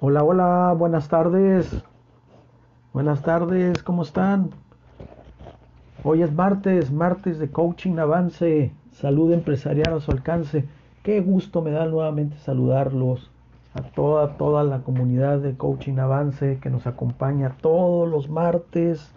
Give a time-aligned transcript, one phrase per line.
[0.00, 1.70] Hola, hola, buenas tardes.
[2.92, 4.50] Buenas tardes, ¿cómo están?
[6.02, 10.64] Hoy es martes, martes de Coaching Avance, Salud Empresarial a su alcance.
[11.04, 13.30] Qué gusto me da nuevamente saludarlos
[13.72, 19.12] a toda, toda la comunidad de Coaching Avance que nos acompaña todos los martes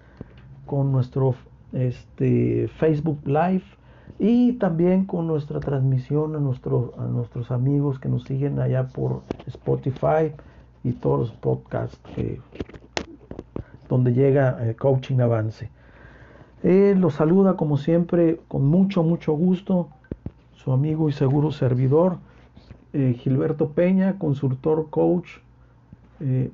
[0.68, 1.34] con nuestro
[1.74, 3.64] este, Facebook Live
[4.20, 10.34] y también con nuestra transmisión a, a nuestros amigos que nos siguen allá por Spotify
[10.88, 12.40] y todos los podcasts que,
[13.90, 15.70] donde llega eh, Coaching Avance.
[16.64, 19.90] Eh, los saluda como siempre con mucho, mucho gusto
[20.56, 22.18] su amigo y seguro servidor
[22.94, 25.30] eh, Gilberto Peña, consultor coach,
[26.20, 26.50] eh,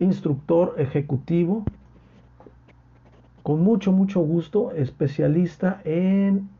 [0.00, 1.64] instructor ejecutivo,
[3.42, 6.50] con mucho, mucho gusto, especialista en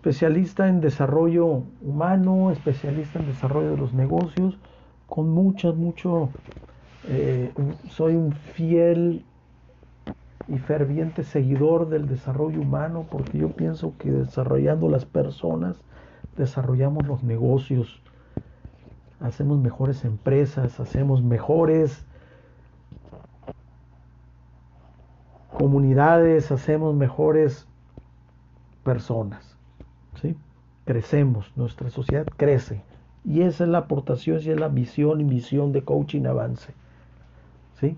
[0.00, 4.58] especialista en desarrollo humano, especialista en desarrollo de los negocios,
[5.06, 6.30] con mucho, mucho,
[7.90, 9.26] soy un fiel
[10.48, 15.76] y ferviente seguidor del desarrollo humano porque yo pienso que desarrollando las personas
[16.34, 18.00] desarrollamos los negocios,
[19.20, 22.06] hacemos mejores empresas, hacemos mejores
[25.52, 27.68] comunidades, hacemos mejores
[28.82, 29.49] personas.
[30.90, 32.82] Crecemos, nuestra sociedad crece.
[33.24, 36.72] Y esa es la aportación, esa es la visión y misión de Coaching Avance.
[37.78, 37.96] ¿sí?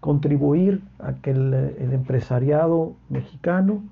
[0.00, 3.82] contribuir a que el, empresariado mexicano,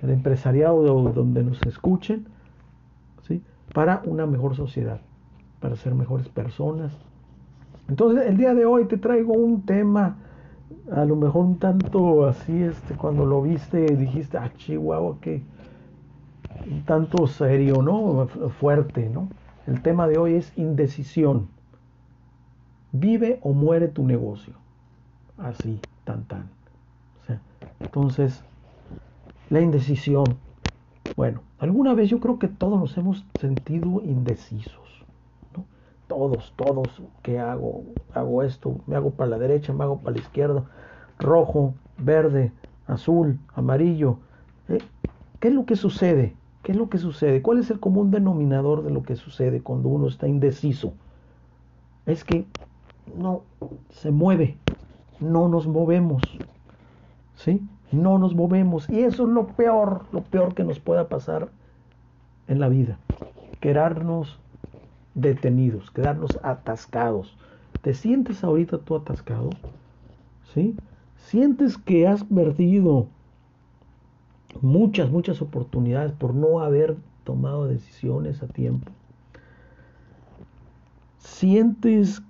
[0.00, 2.26] el empresariado de donde nos escuchen,
[3.26, 3.42] ¿sí?
[3.72, 5.00] para una mejor sociedad,
[5.60, 6.92] para ser mejores personas.
[7.88, 10.16] Entonces, el día de hoy te traigo un tema,
[10.92, 15.42] a lo mejor un tanto así, este, cuando lo viste dijiste, ah, chihuahua, que
[16.70, 18.26] un tanto serio, ¿no?
[18.60, 19.28] Fuerte, ¿no?
[19.66, 21.48] El tema de hoy es indecisión.
[22.92, 24.54] Vive o muere tu negocio
[25.38, 26.48] así, tan tan.
[27.80, 28.42] entonces,
[29.50, 30.24] la indecisión.
[31.16, 35.04] Bueno, alguna vez yo creo que todos nos hemos sentido indecisos.
[35.56, 35.64] ¿no?
[36.06, 37.84] Todos, todos, ¿qué hago?
[38.14, 40.64] Hago esto, me hago para la derecha, me hago para la izquierda,
[41.18, 42.52] rojo, verde,
[42.86, 44.18] azul, amarillo.
[44.68, 44.78] ¿Eh?
[45.40, 46.34] ¿Qué es lo que sucede?
[46.64, 47.42] ¿Qué es lo que sucede?
[47.42, 50.94] ¿Cuál es el común denominador de lo que sucede cuando uno está indeciso?
[52.06, 52.46] Es que
[53.18, 53.42] no
[53.90, 54.56] se mueve,
[55.20, 56.22] no nos movemos.
[57.34, 57.60] ¿Sí?
[57.92, 58.88] No nos movemos.
[58.88, 61.50] Y eso es lo peor, lo peor que nos pueda pasar
[62.48, 62.98] en la vida.
[63.60, 64.38] Quedarnos
[65.14, 67.36] detenidos, quedarnos atascados.
[67.82, 69.50] ¿Te sientes ahorita tú atascado?
[70.54, 70.74] ¿Sí?
[71.16, 73.08] ¿Sientes que has perdido
[74.60, 78.90] muchas, muchas oportunidades por no haber tomado decisiones a tiempo?
[81.18, 82.22] ¿Sientes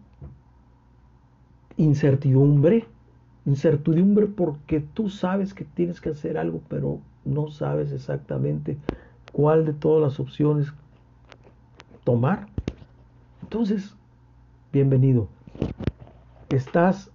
[1.77, 2.85] incertidumbre,
[3.47, 8.77] incertidumbre porque tú sabes que tienes que hacer algo, pero no sabes exactamente
[9.33, 10.73] cuál de todas las opciones
[12.05, 12.47] tomar.
[13.43, 13.95] Entonces,
[14.73, 15.29] bienvenido.
[16.51, 17.11] Estás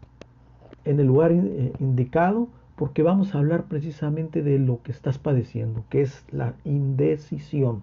[0.86, 5.84] en el lugar eh, indicado porque vamos a hablar precisamente de lo que estás padeciendo,
[5.90, 7.82] que es la indecisión.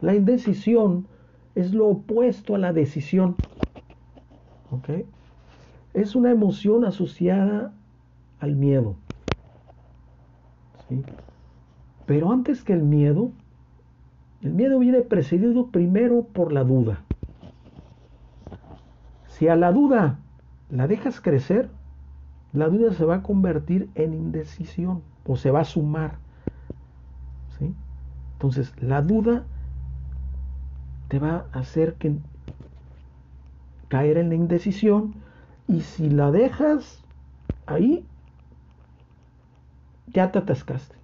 [0.00, 1.06] La indecisión
[1.54, 3.36] es lo opuesto a la decisión.
[4.70, 5.04] ¿Ok?
[5.94, 7.72] es una emoción asociada
[8.40, 8.96] al miedo.
[12.06, 13.30] Pero antes que el miedo,
[14.40, 17.02] el miedo viene precedido primero por la duda.
[19.26, 20.18] Si a la duda
[20.70, 21.68] la dejas crecer,
[22.52, 26.18] la duda se va a convertir en indecisión o se va a sumar.
[27.58, 27.74] ¿sí?
[28.34, 29.44] Entonces, la duda
[31.08, 32.16] te va a hacer que
[33.88, 35.14] caer en la indecisión
[35.66, 37.02] y si la dejas
[37.66, 38.04] ahí,
[40.12, 40.96] ya te atascaste.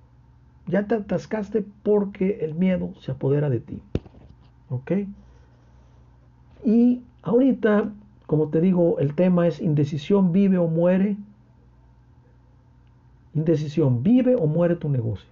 [0.66, 3.82] Ya te atascaste porque el miedo se apodera de ti.
[4.70, 4.92] ¿Ok?
[6.64, 7.92] Y ahorita,
[8.26, 11.16] como te digo, el tema es indecisión, vive o muere.
[13.34, 15.28] Indecisión, vive o muere tu negocio.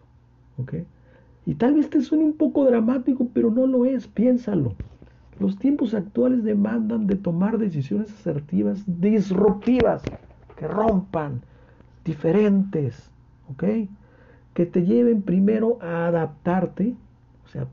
[1.44, 4.74] Y tal vez te suene un poco dramático, pero no lo es, piénsalo.
[5.40, 10.02] Los tiempos actuales demandan de tomar decisiones asertivas, disruptivas,
[10.56, 11.42] que rompan,
[12.04, 13.10] diferentes,
[13.50, 13.64] ¿ok?
[14.54, 16.94] Que te lleven primero a adaptarte,
[17.44, 17.66] o sea,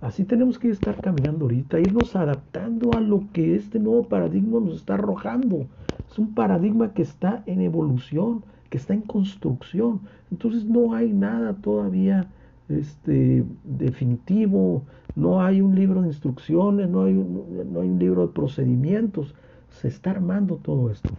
[0.00, 4.76] así tenemos que estar caminando ahorita, irnos adaptando a lo que este nuevo paradigma nos
[4.76, 5.66] está arrojando.
[6.10, 10.00] Es un paradigma que está en evolución, que está en construcción.
[10.30, 12.28] Entonces no hay nada todavía
[12.68, 14.82] este, definitivo,
[15.16, 19.34] no hay un libro de instrucciones, no hay no hay un libro de procedimientos.
[19.70, 21.10] Se está armando todo esto.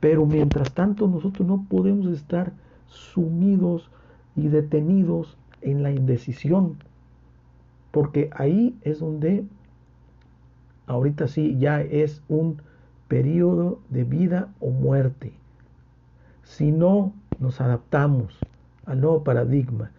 [0.00, 2.52] Pero mientras tanto nosotros no podemos estar
[2.88, 3.90] sumidos
[4.36, 6.76] y detenidos en la indecisión.
[7.90, 9.44] Porque ahí es donde
[10.86, 12.60] ahorita sí ya es un
[13.08, 15.32] periodo de vida o muerte.
[16.52, 18.38] Si no nos adaptamos
[18.84, 19.90] al nuevo paradigma,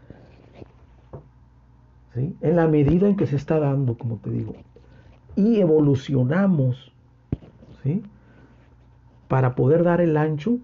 [2.13, 4.53] en la medida en que se está dando, como te digo,
[5.35, 6.93] y evolucionamos,
[7.81, 8.03] ¿sí?
[9.27, 10.59] para poder dar el ancho,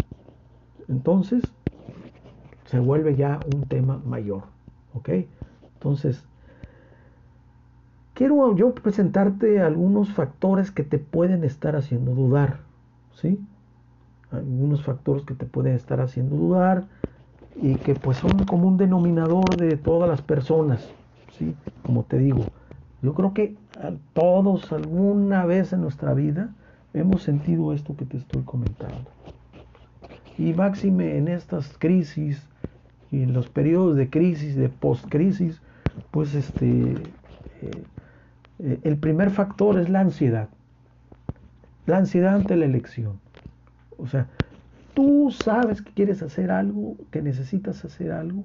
[0.88, 1.44] entonces
[2.66, 4.44] se vuelve ya un tema mayor.
[4.94, 5.10] ¿Ok?
[5.74, 6.24] Entonces,
[8.14, 12.60] quiero yo presentarte algunos factores que te pueden estar haciendo dudar.
[13.14, 13.40] ¿Sí?
[14.32, 16.86] Algunos factores que te pueden estar haciendo dudar
[17.62, 20.88] y que pues son como un denominador de todas las personas.
[21.38, 21.56] ¿Sí?
[21.84, 22.46] Como te digo,
[23.02, 23.56] yo creo que
[24.14, 26.50] todos alguna vez en nuestra vida
[26.94, 29.10] hemos sentido esto que te estoy comentando.
[30.38, 32.46] Y máxime en estas crisis
[33.12, 35.62] y en los periodos de crisis, de post-crisis,
[36.12, 36.94] pues este,
[37.62, 37.84] eh,
[38.60, 40.50] eh, el primer factor es la ansiedad.
[41.86, 43.20] La ansiedad ante la elección.
[44.00, 44.28] O sea,
[44.94, 48.44] tú sabes que quieres hacer algo, que necesitas hacer algo,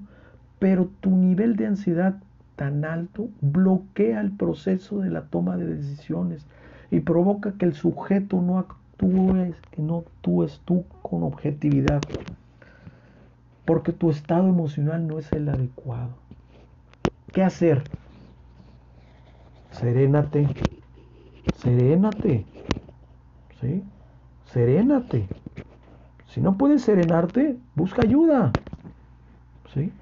[0.58, 2.16] pero tu nivel de ansiedad
[2.56, 6.46] tan alto bloquea el proceso de la toma de decisiones
[6.90, 12.00] y provoca que el sujeto no actúe, que no actúes tú con objetividad,
[13.64, 16.10] porque tu estado emocional no es el adecuado.
[17.32, 17.82] ¿Qué hacer?
[19.72, 20.46] Serénate,
[21.56, 22.46] serénate,
[23.60, 23.82] ¿sí?
[24.44, 25.26] Serénate.
[26.34, 28.50] Si no puedes serenarte, busca ayuda,
[29.72, 29.92] ¿sí?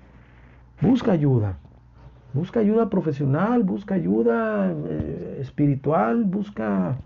[0.80, 1.56] Busca ayuda.
[2.32, 6.96] Busca ayuda profesional, busca ayuda eh, espiritual, busca,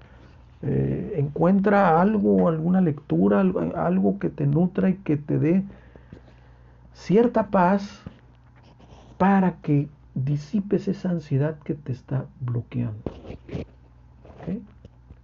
[0.62, 5.64] eh, encuentra algo, alguna lectura, algo que te nutra y que te dé
[6.94, 8.00] cierta paz
[9.18, 13.02] para que disipes esa ansiedad que te está bloqueando.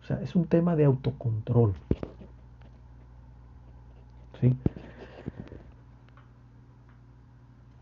[0.02, 1.74] O sea, es un tema de autocontrol.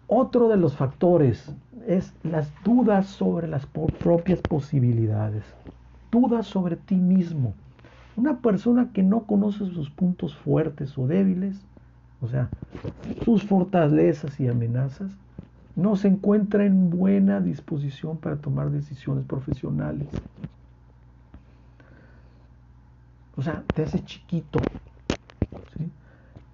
[0.07, 1.55] Otro de los factores
[1.87, 5.45] es las dudas sobre las propias posibilidades,
[6.11, 7.55] dudas sobre ti mismo.
[8.17, 11.65] Una persona que no conoce sus puntos fuertes o débiles,
[12.21, 12.49] o sea,
[13.25, 15.13] sus fortalezas y amenazas,
[15.77, 20.09] no se encuentra en buena disposición para tomar decisiones profesionales.
[23.37, 24.59] O sea, te hace chiquito.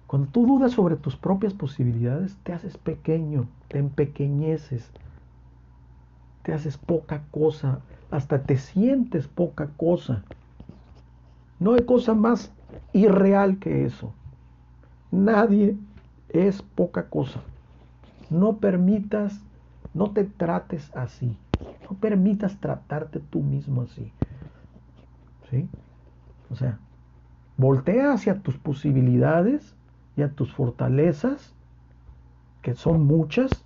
[0.07, 4.91] Cuando tú dudas sobre tus propias posibilidades, te haces pequeño, te empequeñeces,
[6.43, 10.23] te haces poca cosa, hasta te sientes poca cosa.
[11.59, 12.53] No hay cosa más
[12.93, 14.13] irreal que eso.
[15.11, 15.77] Nadie
[16.29, 17.43] es poca cosa.
[18.29, 19.45] No permitas,
[19.93, 21.37] no te trates así.
[21.89, 24.13] No permitas tratarte tú mismo así.
[25.49, 25.69] ¿Sí?
[26.49, 26.79] O sea,
[27.57, 29.76] voltea hacia tus posibilidades
[30.17, 31.53] y a tus fortalezas,
[32.61, 33.63] que son muchas,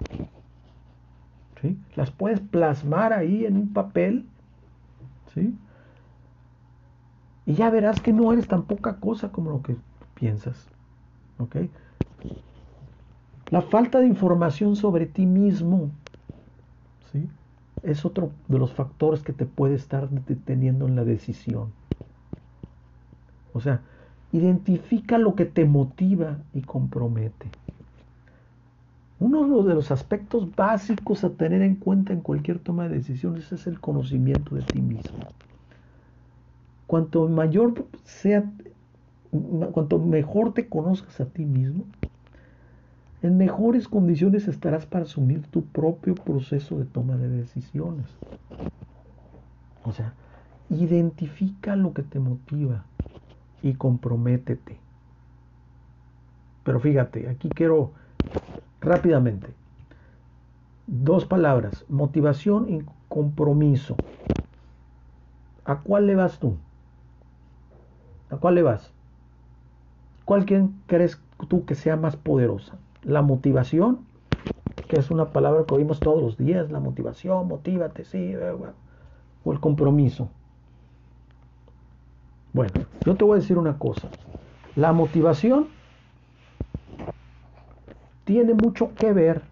[1.95, 4.25] las puedes plasmar ahí en un papel,
[5.34, 5.53] ¿sí?
[7.46, 9.75] Y ya verás que no eres tan poca cosa como lo que
[10.15, 10.67] piensas.
[13.50, 15.89] La falta de información sobre ti mismo,
[17.12, 17.27] ¿sí?
[17.84, 21.70] Es otro de los factores que te puede estar deteniendo en la decisión.
[23.53, 23.81] O sea,
[24.31, 27.47] identifica lo que te motiva y compromete.
[29.19, 33.67] Uno de los aspectos básicos a tener en cuenta en cualquier toma de decisiones es
[33.67, 35.19] el conocimiento de ti mismo.
[36.88, 38.50] Cuanto mayor sea,
[39.73, 41.85] cuanto mejor te conozcas a ti mismo,
[43.21, 48.07] en mejores condiciones estarás para asumir tu propio proceso de toma de decisiones.
[49.83, 50.13] O sea,
[50.71, 52.85] identifica lo que te motiva
[53.62, 54.80] y comprométete.
[56.63, 57.94] Pero fíjate, aquí quiero
[58.82, 59.53] Rápidamente.
[60.88, 63.96] Dos palabras, motivación y compromiso.
[65.63, 66.58] ¿A cuál le vas tú?
[68.32, 68.91] ¿A cuál le vas?
[70.25, 70.46] ¿Cuál
[70.88, 72.80] crees tú que sea más poderosa?
[73.03, 74.00] ¿La motivación?
[74.88, 78.34] Que es una palabra que oímos todos los días, la motivación, motívate, sí,
[79.44, 80.30] o el compromiso.
[82.53, 84.15] Bueno, yo te voy a decir una cosa.
[84.75, 85.75] La motivación
[88.24, 89.51] tiene mucho que ver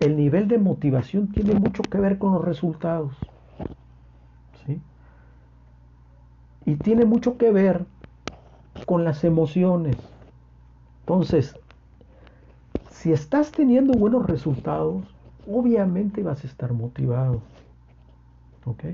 [0.00, 3.16] el nivel de motivación tiene mucho que ver con los resultados.
[4.64, 4.82] ¿sí?
[6.64, 7.86] Y tiene mucho que ver
[8.86, 10.16] con las emociones.
[11.00, 11.58] Entonces,
[12.88, 17.48] si estás teniendo buenos resultados, obviamente vas a estar motivado.
[18.64, 18.84] ¿Ok?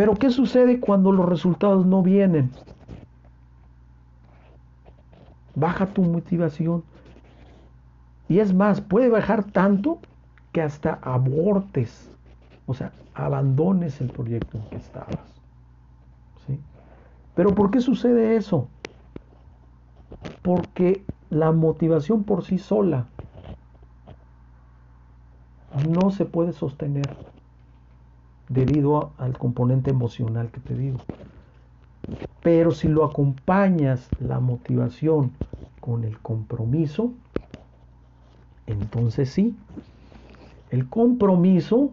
[0.00, 2.50] Pero ¿qué sucede cuando los resultados no vienen?
[5.54, 6.84] Baja tu motivación.
[8.26, 9.98] Y es más, puede bajar tanto
[10.52, 12.08] que hasta abortes,
[12.64, 15.34] o sea, abandones el proyecto en que estabas.
[16.46, 16.58] ¿Sí?
[17.34, 18.68] Pero ¿por qué sucede eso?
[20.40, 23.04] Porque la motivación por sí sola
[25.86, 27.04] no se puede sostener
[28.50, 30.98] debido al componente emocional que te digo.
[32.42, 35.30] Pero si lo acompañas la motivación
[35.80, 37.12] con el compromiso,
[38.66, 39.54] entonces sí,
[40.70, 41.92] el compromiso,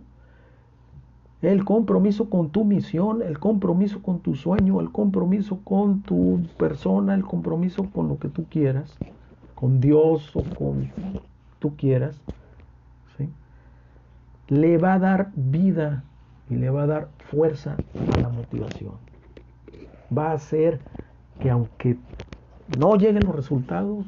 [1.41, 7.13] el compromiso con tu misión, el compromiso con tu sueño, el compromiso con tu persona,
[7.13, 8.97] el compromiso con lo que tú quieras,
[9.53, 10.89] con Dios o con
[11.59, 12.19] tú quieras,
[14.47, 16.03] le va a dar vida
[16.49, 17.75] y le va a dar fuerza
[18.15, 18.93] a la motivación.
[20.15, 20.79] Va a hacer
[21.39, 21.97] que aunque
[22.77, 24.05] no lleguen los resultados,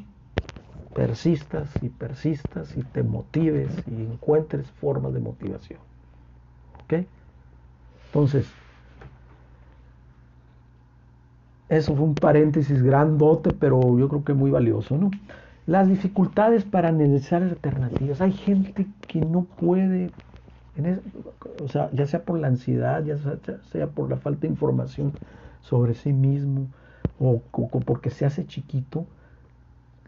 [0.93, 5.79] persistas y persistas y te motives y encuentres formas de motivación.
[6.83, 7.05] ¿Ok?
[8.07, 8.47] Entonces,
[11.69, 15.11] eso fue un paréntesis grandote, pero yo creo que muy valioso, ¿no?
[15.67, 18.21] Las dificultades para analizar alternativas.
[18.21, 20.09] Hay gente que no puede
[21.63, 23.17] o sea, ya sea por la ansiedad, ya
[23.71, 25.13] sea, por la falta de información
[25.61, 26.67] sobre sí mismo
[27.19, 27.41] o,
[27.85, 29.05] porque se hace chiquito,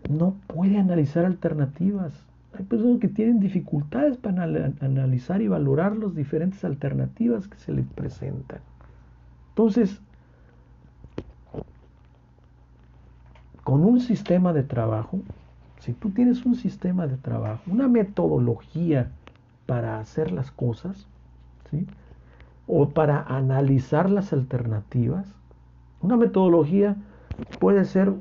[0.10, 2.13] no puede analizar alternativas.
[2.58, 7.86] Hay personas que tienen dificultades para analizar y valorar las diferentes alternativas que se les
[7.88, 8.60] presentan.
[9.50, 10.01] Entonces,
[13.63, 15.20] con un sistema de trabajo,
[15.80, 19.12] si tú tienes un sistema de trabajo, una metodología
[19.72, 21.08] para hacer las cosas,
[21.70, 21.88] ¿sí?
[22.68, 25.34] o para analizar las alternativas.
[26.01, 26.98] Una metodología
[27.58, 28.12] puede ser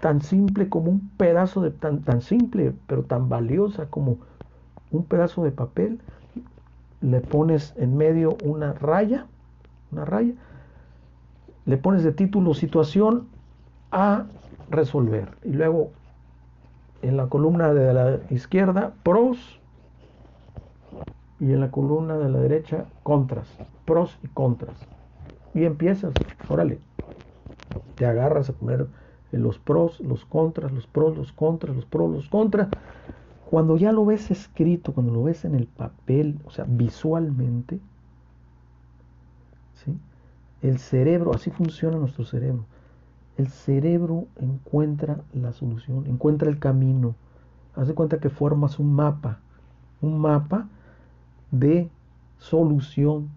[0.00, 4.18] tan simple como un pedazo de tan, tan simple, pero tan valiosa como
[4.90, 6.00] un pedazo de papel.
[7.00, 9.26] Le pones en medio una raya,
[9.92, 10.32] una raya,
[11.64, 13.28] le pones de título situación
[13.92, 14.24] a
[14.68, 15.28] resolver.
[15.44, 15.92] Y luego
[17.02, 19.59] en la columna de la izquierda, pros
[21.40, 23.48] y en la columna de la derecha contras,
[23.86, 24.76] pros y contras.
[25.54, 26.12] Y empiezas,
[26.48, 26.78] órale,
[27.96, 28.86] te agarras a poner
[29.32, 32.68] los pros, los contras, los pros, los contras, los pros, los contras.
[33.48, 37.80] Cuando ya lo ves escrito, cuando lo ves en el papel, o sea, visualmente,
[39.84, 39.96] ¿sí?
[40.62, 42.64] el cerebro, así funciona nuestro cerebro.
[43.38, 47.14] El cerebro encuentra la solución, encuentra el camino.
[47.74, 49.40] Haz de cuenta que formas un mapa,
[50.02, 50.68] un mapa
[51.50, 51.88] de
[52.38, 53.28] solución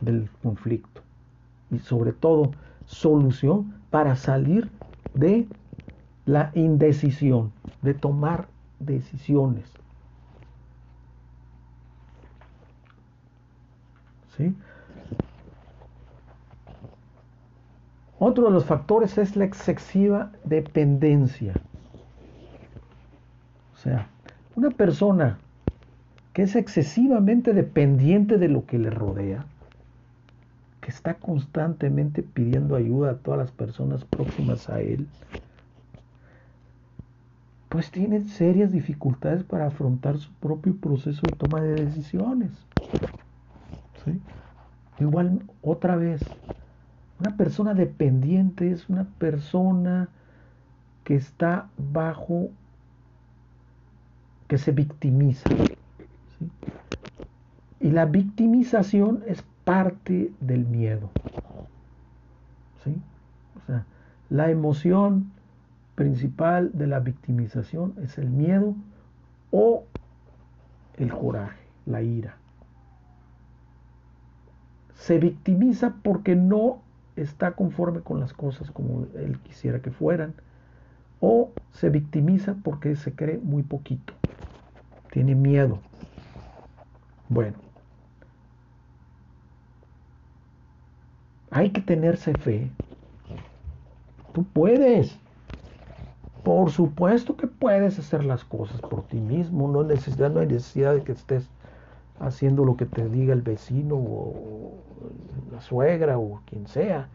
[0.00, 1.02] del conflicto
[1.70, 2.52] y sobre todo
[2.86, 4.70] solución para salir
[5.14, 5.46] de
[6.26, 7.52] la indecisión,
[7.82, 9.70] de tomar decisiones.
[14.36, 14.54] ¿Sí?
[18.18, 21.54] Otro de los factores es la excesiva dependencia.
[23.74, 24.08] O sea,
[24.56, 25.38] una persona
[26.38, 29.44] que es excesivamente dependiente de lo que le rodea,
[30.80, 35.08] que está constantemente pidiendo ayuda a todas las personas próximas a él,
[37.68, 42.52] pues tiene serias dificultades para afrontar su propio proceso de toma de decisiones.
[45.00, 46.22] Igual, otra vez,
[47.18, 50.08] una persona dependiente es una persona
[51.02, 52.50] que está bajo,
[54.46, 55.50] que se victimiza.
[57.80, 61.10] Y la victimización es parte del miedo.
[62.84, 62.96] ¿sí?
[63.56, 63.84] O sea,
[64.30, 65.30] la emoción
[65.94, 68.74] principal de la victimización es el miedo
[69.50, 69.84] o
[70.96, 72.36] el coraje, la ira.
[74.94, 76.82] Se victimiza porque no
[77.16, 80.34] está conforme con las cosas como él quisiera que fueran,
[81.20, 84.12] o se victimiza porque se cree muy poquito,
[85.10, 85.80] tiene miedo.
[87.28, 87.56] Bueno,
[91.50, 92.70] hay que tenerse fe.
[94.32, 95.18] Tú puedes.
[96.42, 101.02] Por supuesto que puedes hacer las cosas por ti mismo, no, no hay necesidad de
[101.02, 101.50] que estés
[102.20, 104.74] haciendo lo que te diga el vecino o
[105.52, 107.08] la suegra o quien sea.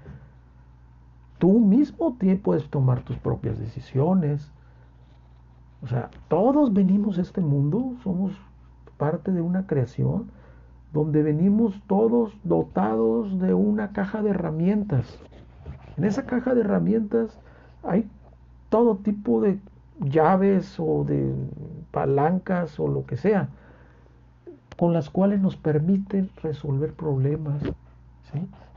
[1.39, 4.51] Tú mismo puedes tomar tus propias decisiones.
[5.81, 8.31] O sea, todos venimos a este mundo, somos
[9.03, 10.31] parte de una creación
[10.93, 15.19] donde venimos todos dotados de una caja de herramientas.
[15.97, 17.37] En esa caja de herramientas
[17.83, 18.07] hay
[18.69, 19.59] todo tipo de
[19.99, 21.33] llaves o de
[21.91, 23.49] palancas o lo que sea,
[24.77, 27.61] con las cuales nos permiten resolver problemas.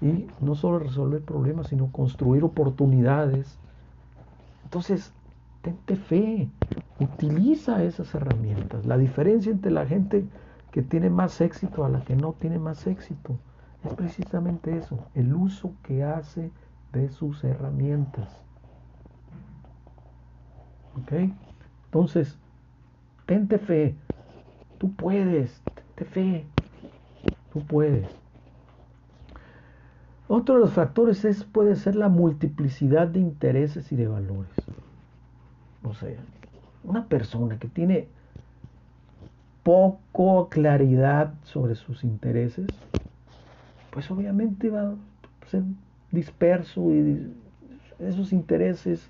[0.00, 3.60] Y no solo resolver problemas, sino construir oportunidades.
[4.64, 5.12] Entonces,
[5.62, 6.48] tente fe,
[7.00, 8.86] utiliza esas herramientas.
[8.86, 10.24] La diferencia entre la gente
[10.70, 13.38] que tiene más éxito a la que no tiene más éxito
[13.84, 16.50] es precisamente eso, el uso que hace
[16.92, 18.40] de sus herramientas.
[21.00, 21.30] ¿Ok?
[21.84, 22.38] Entonces,
[23.26, 23.94] tente fe.
[24.78, 26.46] Tú puedes, tente fe.
[27.52, 28.08] Tú puedes.
[30.28, 34.50] Otro de los factores es, puede ser la multiplicidad de intereses y de valores.
[35.84, 36.16] O sea,
[36.86, 38.08] una persona que tiene
[39.62, 42.68] poco claridad sobre sus intereses,
[43.90, 44.94] pues obviamente va a
[45.48, 45.64] ser
[46.12, 47.32] disperso y
[47.98, 49.08] esos intereses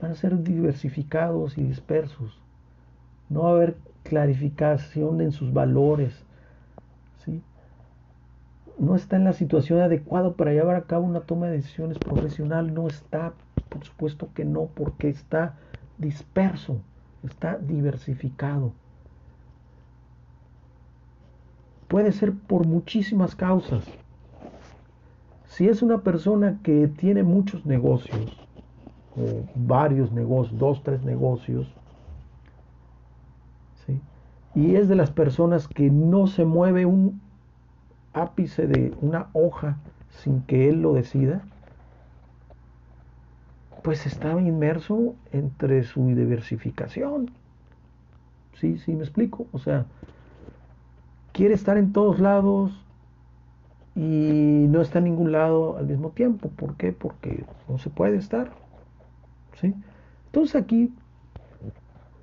[0.00, 2.40] van a ser diversificados y dispersos.
[3.28, 6.24] No va a haber clarificación en sus valores.
[7.24, 7.40] ¿sí?
[8.78, 12.74] No está en la situación adecuada para llevar a cabo una toma de decisiones profesional.
[12.74, 13.32] No está,
[13.68, 15.54] por supuesto que no, porque está
[15.98, 16.80] disperso,
[17.26, 18.72] está diversificado.
[21.88, 23.84] Puede ser por muchísimas causas.
[25.46, 28.36] Si es una persona que tiene muchos negocios,
[29.16, 31.72] o varios negocios, dos, tres negocios,
[34.54, 37.20] y es de las personas que no se mueve un
[38.12, 39.78] ápice de una hoja
[40.10, 41.42] sin que él lo decida,
[43.84, 47.30] pues está inmerso entre su diversificación.
[48.58, 49.46] Sí, sí, me explico.
[49.52, 49.84] O sea,
[51.32, 52.72] quiere estar en todos lados
[53.94, 56.48] y no está en ningún lado al mismo tiempo.
[56.48, 56.92] ¿Por qué?
[56.92, 58.52] Porque no se puede estar.
[59.60, 59.74] ¿sí?
[60.28, 60.90] Entonces aquí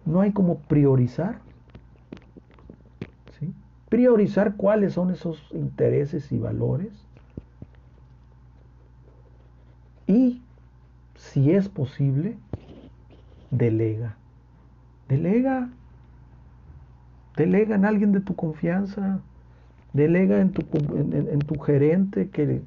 [0.04, 1.42] no hay como priorizar.
[3.40, 3.54] ¿sí?
[3.88, 7.06] Priorizar cuáles son esos intereses y valores.
[10.08, 10.42] Y,
[11.32, 12.38] si es posible,
[13.52, 14.16] delega.
[15.08, 15.70] Delega
[17.36, 19.20] Delega en alguien de tu confianza.
[19.94, 20.62] Delega en tu,
[20.96, 22.62] en, tu gerente que,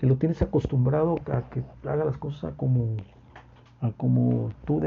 [0.00, 2.96] lo tienes acostumbrado a que haga las cosas como,
[3.96, 4.80] como tú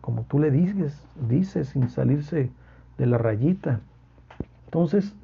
[0.00, 2.50] como tú le dices, dices sin salirse
[2.98, 3.80] de la rayita.
[4.64, 5.14] Entonces,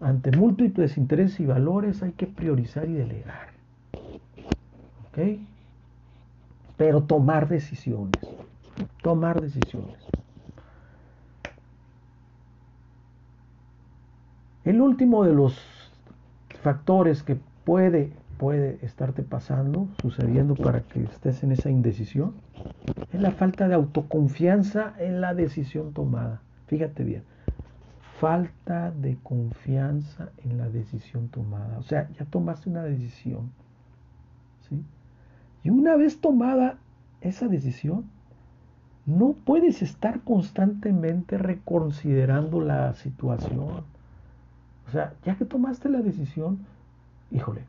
[0.00, 3.53] ante múltiples intereses y valores hay que priorizar y delegar.
[5.14, 5.38] ¿Ok?
[6.76, 8.20] Pero tomar decisiones.
[9.02, 9.96] Tomar decisiones.
[14.64, 15.56] El último de los
[16.62, 22.34] factores que puede, puede estarte pasando, sucediendo para que estés en esa indecisión,
[23.12, 26.40] es la falta de autoconfianza en la decisión tomada.
[26.66, 27.22] Fíjate bien,
[28.18, 31.78] falta de confianza en la decisión tomada.
[31.78, 33.52] O sea, ya tomaste una decisión.
[34.68, 34.82] ¿sí?
[35.64, 36.78] Y una vez tomada
[37.20, 38.04] esa decisión,
[39.06, 43.84] no puedes estar constantemente reconsiderando la situación
[44.86, 46.66] o sea, ya que tomaste la decisión,
[47.30, 47.62] híjole,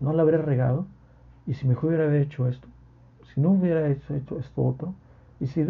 [0.00, 0.86] no la habré regado.
[1.46, 2.68] Y si mejor hubiera hecho esto,
[3.32, 4.94] si no hubiera hecho, esto otro,
[5.40, 5.64] y si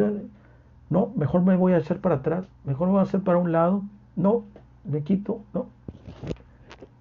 [0.91, 3.51] no, mejor me voy a echar para atrás, mejor me voy a hacer para un
[3.51, 3.83] lado,
[4.15, 4.45] no,
[4.85, 5.67] me quito, no.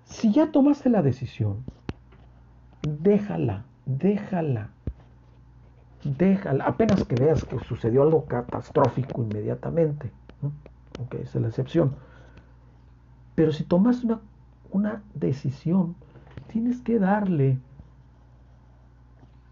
[0.05, 1.57] Si ya tomaste la decisión,
[2.81, 4.69] déjala, déjala,
[6.03, 10.11] déjala, apenas que veas que sucedió algo catastrófico inmediatamente,
[10.99, 11.95] ok, esa es la excepción.
[13.35, 14.03] Pero si tomas
[14.71, 15.95] una, decisión,
[16.47, 17.59] tienes que darle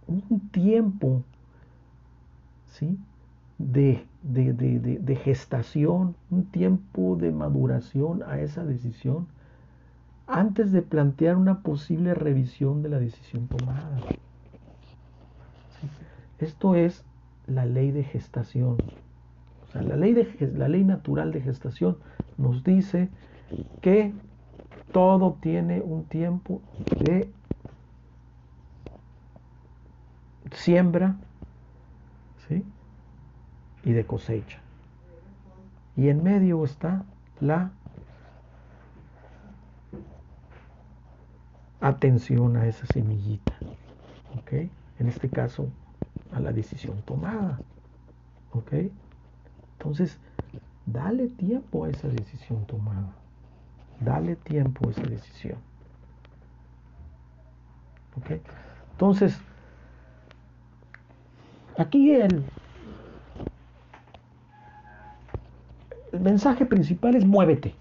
[0.08, 1.24] un tiempo
[2.65, 2.98] ¿sí?
[3.58, 9.28] de, de, gestación, un tiempo de maduración a esa decisión
[10.32, 14.00] antes de plantear una posible revisión de la decisión tomada.
[16.39, 17.04] Esto es
[17.48, 18.78] la ley de gestación.
[19.67, 21.98] O sea, la ley, de, la ley natural de gestación
[22.38, 23.10] nos dice
[23.82, 24.13] que
[24.91, 26.62] todo tiene un tiempo
[27.00, 27.30] de,
[30.52, 31.17] siembra
[32.48, 32.63] ¿sí?
[33.84, 34.60] y de cosecha.
[35.96, 37.04] Y en medio está
[37.39, 37.72] la
[41.82, 43.54] atención a esa semillita.
[44.38, 44.54] ¿Ok?
[45.00, 45.67] En este caso,
[46.32, 47.60] a la decisión tomada.
[48.54, 48.74] ¿Ok?
[49.78, 50.17] Entonces,
[50.86, 53.13] dale tiempo a esa decisión tomada.
[54.00, 55.58] Dale tiempo a esa decisión.
[58.17, 58.39] ¿Ok?
[58.91, 59.39] Entonces,
[61.78, 62.44] aquí el,
[66.12, 67.74] el mensaje principal es muévete,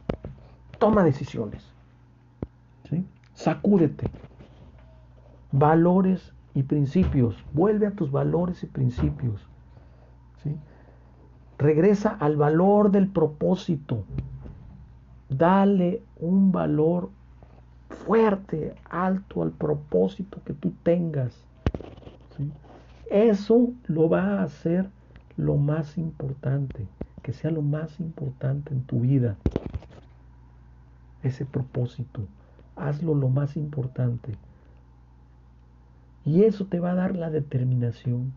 [0.79, 1.63] toma decisiones,
[2.89, 3.05] ¿sí?
[3.41, 4.07] Sacúdete,
[5.51, 9.41] valores y principios, vuelve a tus valores y principios,
[10.43, 10.55] ¿sí?
[11.57, 14.05] regresa al valor del propósito,
[15.31, 17.09] dale un valor
[17.89, 21.47] fuerte, alto al propósito que tú tengas.
[23.11, 24.91] Eso lo va a hacer
[25.37, 26.87] lo más importante,
[27.23, 29.37] que sea lo más importante en tu vida.
[31.23, 32.21] Ese propósito,
[32.89, 34.33] hazlo lo más importante.
[36.25, 38.33] Y eso te va a dar la determinación.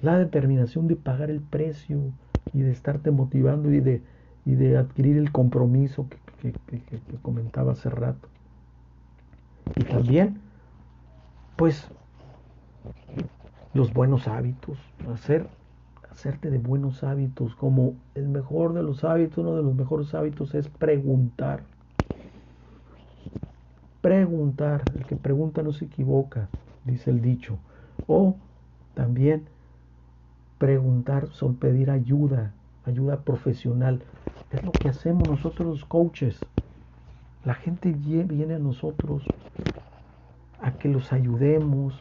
[0.00, 1.98] La determinación de pagar el precio
[2.52, 4.02] y de estarte motivando y de
[4.44, 6.52] y de adquirir el compromiso que,
[7.22, 8.28] comentaba hace rato.
[9.76, 10.40] Y también,
[11.56, 11.88] pues,
[13.74, 14.76] los buenos hábitos,
[15.12, 15.46] hacer,
[16.22, 20.54] hacerte de buenos hábitos, como el mejor de los hábitos, uno de los mejores hábitos
[20.54, 21.64] es preguntar.
[24.00, 26.48] Preguntar, el que pregunta no se equivoca,
[26.84, 27.58] dice el dicho.
[28.06, 28.36] O
[28.94, 29.46] también
[30.58, 32.52] preguntar, son pedir ayuda,
[32.86, 34.00] ayuda profesional.
[34.52, 36.38] Es lo que hacemos nosotros los coaches.
[37.44, 39.24] La gente viene a nosotros
[40.60, 42.00] a que los ayudemos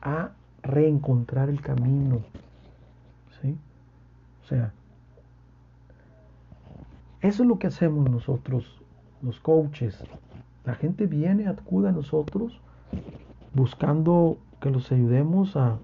[0.00, 0.30] a
[0.62, 2.22] reencontrar el camino.
[4.50, 4.72] Sea,
[7.20, 8.82] eso es lo que hacemos nosotros,
[9.22, 10.02] los coaches.
[10.64, 12.60] La gente viene, acude a nosotros
[13.54, 15.78] buscando que los ayudemos a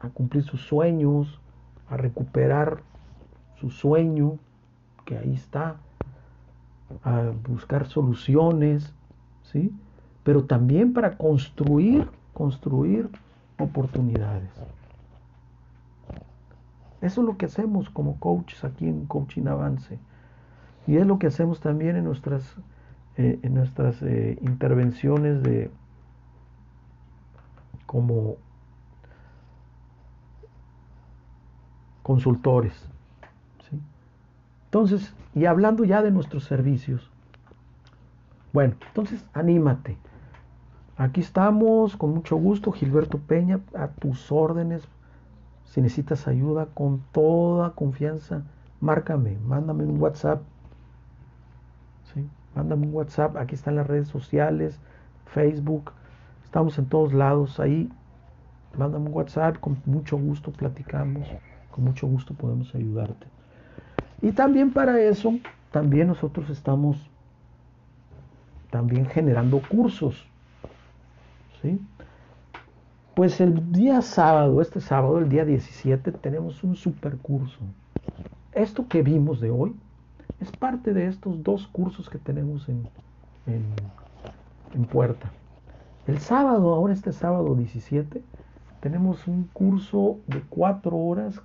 [0.00, 1.40] a cumplir sus sueños,
[1.88, 2.82] a recuperar
[3.58, 4.38] su sueño,
[5.06, 5.76] que ahí está,
[7.04, 8.94] a buscar soluciones,
[9.44, 9.72] ¿sí?
[10.24, 13.08] Pero también para construir, construir
[13.58, 14.50] oportunidades.
[17.00, 19.98] Eso es lo que hacemos como coaches aquí en Coaching Avance.
[20.86, 22.56] Y es lo que hacemos también en nuestras,
[23.16, 25.70] eh, en nuestras eh, intervenciones de
[27.86, 28.36] como
[32.02, 32.88] consultores.
[34.66, 37.10] Entonces, y hablando ya de nuestros servicios,
[38.52, 39.96] bueno, entonces anímate.
[40.96, 44.86] Aquí estamos con mucho gusto, Gilberto Peña, a tus órdenes.
[45.70, 48.42] Si necesitas ayuda, con toda confianza,
[48.80, 50.42] márcame, mándame un WhatsApp.
[52.12, 52.28] ¿sí?
[52.54, 54.78] Mándame un WhatsApp, aquí están las redes sociales,
[55.26, 55.92] Facebook,
[56.44, 57.90] estamos en todos lados, ahí
[58.76, 61.26] mándame un WhatsApp, con mucho gusto platicamos
[61.70, 63.26] con mucho gusto podemos ayudarte.
[64.22, 65.34] Y también para eso,
[65.70, 67.08] también nosotros estamos
[68.70, 70.26] también generando cursos.
[71.62, 71.80] ¿sí?
[73.20, 77.58] Pues el día sábado, este sábado, el día 17, tenemos un super curso.
[78.52, 79.76] Esto que vimos de hoy
[80.40, 82.88] es parte de estos dos cursos que tenemos en,
[83.46, 85.30] en, puerta.
[86.06, 88.22] El sábado, ahora este sábado 17,
[88.80, 91.42] tenemos un curso de cuatro horas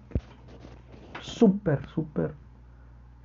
[1.20, 2.32] súper, súper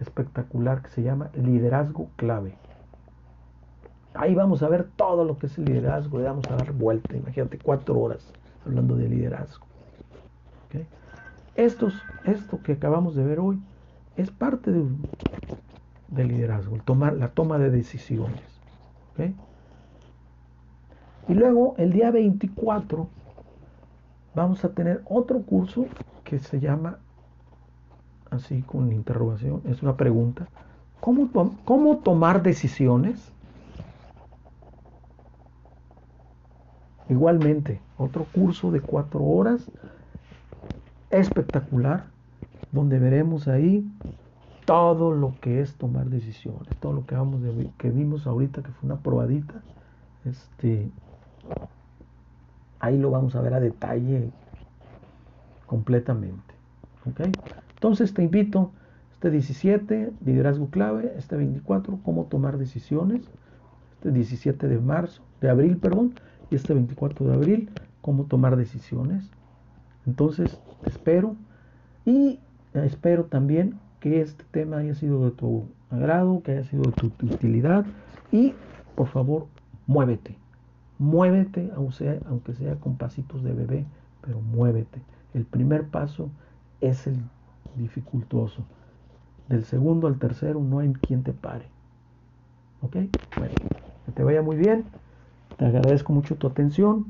[0.01, 2.57] espectacular que se llama Liderazgo Clave.
[4.15, 7.17] Ahí vamos a ver todo lo que es el liderazgo, le vamos a dar vuelta,
[7.17, 8.33] imagínate, cuatro horas
[8.65, 9.67] hablando de liderazgo.
[11.57, 11.91] Esto
[12.63, 13.61] que acabamos de ver hoy
[14.17, 14.85] es parte de,
[16.09, 18.41] del liderazgo, el tomar, la toma de decisiones.
[21.29, 23.09] Y luego el día 24
[24.35, 25.87] vamos a tener otro curso
[26.25, 26.99] que se llama,
[28.31, 30.49] así con interrogación, es una pregunta,
[31.01, 31.31] ¿cómo,
[31.65, 33.33] cómo tomar decisiones?
[37.11, 39.69] Igualmente, otro curso de cuatro horas,
[41.11, 42.05] espectacular,
[42.71, 43.85] donde veremos ahí
[44.65, 49.55] todo lo que es tomar decisiones, todo lo que, vimos ahorita, que fue una probadita,
[50.25, 50.89] este,
[52.79, 54.31] Ahí lo vamos a ver a detalle
[55.67, 56.55] completamente.
[57.75, 58.71] Entonces te invito,
[59.13, 61.13] Este 17, liderazgo clave.
[61.19, 63.29] Este 24, cómo tomar decisiones.
[63.97, 66.15] Este 17 de marzo, de abril, perdón.
[66.51, 69.31] Este 24 de abril, cómo tomar decisiones.
[70.07, 71.37] Entonces, espero.
[72.05, 72.41] Y
[72.75, 77.07] espero también que este tema haya sido de tu agrado, que haya sido de tu,
[77.27, 77.85] utilidad.
[78.33, 78.55] Y,
[78.95, 79.47] por favor,
[79.87, 80.37] muévete.
[80.99, 83.87] Muévete, aunque sea con pasitos de bebé,
[84.23, 85.01] pero muévete.
[85.35, 86.31] El primer paso
[86.81, 87.17] es el
[87.77, 88.65] dificultoso.
[89.49, 91.67] Del segundo al tercero no hay quien te pare.
[92.83, 92.97] ¿Ok?
[93.37, 93.55] Bueno,
[94.07, 94.85] que te vaya muy bien.
[95.61, 97.05] Te agradezco mucho tu atención.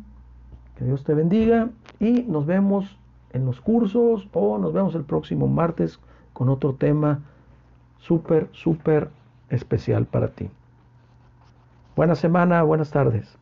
[0.77, 1.69] Que Dios te bendiga.
[2.01, 2.99] Y nos vemos
[3.33, 6.01] en los cursos o nos vemos el próximo martes
[6.33, 7.21] con otro tema
[8.01, 9.09] súper, súper
[9.51, 10.51] especial para ti.
[11.95, 13.40] Buena semana, buenas tardes.